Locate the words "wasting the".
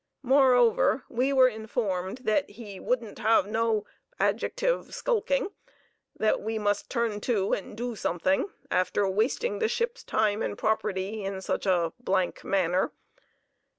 9.07-9.67